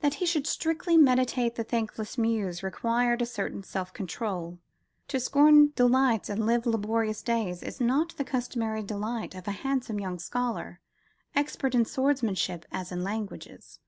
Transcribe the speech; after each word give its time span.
That 0.00 0.16
he 0.16 0.26
should 0.26 0.46
"strictly 0.46 0.98
meditate 0.98 1.54
the 1.54 1.64
thankless 1.64 2.18
Muse" 2.18 2.62
required 2.62 3.22
a 3.22 3.24
certain 3.24 3.62
self 3.62 3.94
control. 3.94 4.58
"To 5.08 5.18
scorn 5.18 5.72
delights 5.74 6.28
and 6.28 6.44
live 6.44 6.66
laborious 6.66 7.22
days" 7.22 7.62
is 7.62 7.80
not 7.80 8.14
the 8.18 8.24
customary 8.24 8.82
delight 8.82 9.34
of 9.34 9.48
a 9.48 9.52
handsome 9.52 9.98
young 9.98 10.18
scholar, 10.18 10.82
expert 11.34 11.74
in 11.74 11.86
swordsmanship 11.86 12.66
as 12.72 12.92
in 12.92 13.02
languages. 13.02 13.78